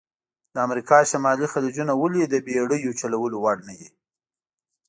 د 0.53 0.55
امریکا 0.67 0.97
شمالي 1.11 1.47
خلیجونه 1.53 1.93
ولې 2.01 2.23
د 2.27 2.35
بېړیو 2.45 2.97
چلول 2.99 3.33
وړ 3.37 3.57
نه 3.67 3.73
دي؟ 3.79 3.89